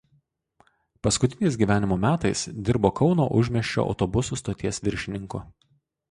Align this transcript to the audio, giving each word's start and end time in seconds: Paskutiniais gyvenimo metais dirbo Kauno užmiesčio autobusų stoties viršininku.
Paskutiniais 1.07 1.57
gyvenimo 1.63 1.97
metais 2.05 2.41
dirbo 2.69 2.91
Kauno 2.99 3.27
užmiesčio 3.41 3.85
autobusų 3.91 4.39
stoties 4.41 4.81
viršininku. 4.89 5.43